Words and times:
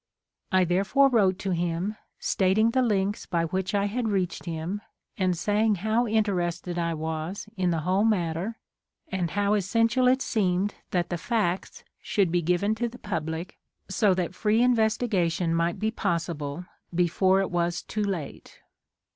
I 0.51 0.63
therefore 0.65 1.09
wrote 1.09 1.37
to 1.45 1.51
him 1.51 1.95
stating 2.17 2.71
the 2.71 2.81
links 2.81 3.27
by 3.27 3.45
which 3.45 3.75
I 3.75 3.85
had 3.85 4.07
reached 4.07 4.45
him, 4.45 4.81
and 5.15 5.37
saying 5.37 5.75
how 5.85 6.07
interested 6.07 6.79
I 6.79 6.95
was 6.95 7.47
in 7.55 7.69
the 7.69 7.81
whole 7.81 8.03
matter, 8.03 8.57
and 9.09 9.29
how 9.29 9.53
essential 9.53 10.07
it 10.07 10.23
seemed 10.23 10.73
that 10.89 11.09
the 11.11 11.19
facts 11.19 11.83
should 12.01 12.31
be 12.31 12.41
given 12.41 12.73
to 12.81 12.89
the 12.89 12.97
public, 12.97 13.59
so 13.89 14.15
that 14.15 14.33
free 14.33 14.61
investiga 14.61 15.31
tion 15.31 15.53
might 15.53 15.77
be 15.77 15.91
possible 15.91 16.65
before 16.95 17.39
it 17.39 17.51
was 17.51 17.83
too 17.83 18.03
late. 18.03 18.59